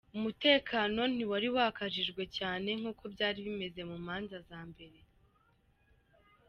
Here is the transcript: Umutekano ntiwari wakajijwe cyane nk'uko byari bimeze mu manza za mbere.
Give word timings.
Umutekano 0.17 1.01
ntiwari 1.13 1.47
wakajijwe 1.55 2.23
cyane 2.37 2.69
nk'uko 2.79 3.03
byari 3.13 3.39
bimeze 3.47 3.81
mu 3.89 3.97
manza 4.05 4.37
za 4.49 4.59
mbere. 4.69 4.97